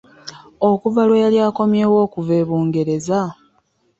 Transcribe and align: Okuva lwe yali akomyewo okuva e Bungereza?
Okuva 0.69 1.01
lwe 1.07 1.21
yali 1.23 1.37
akomyewo 1.47 1.95
okuva 2.05 2.33
e 2.41 2.43
Bungereza? 2.47 3.21